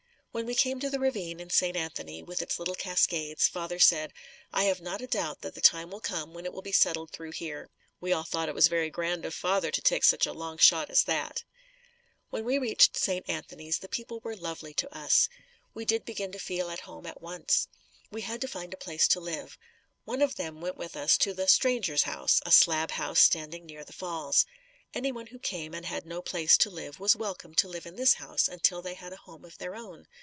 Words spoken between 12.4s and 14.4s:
we reached St. Anthony, the people were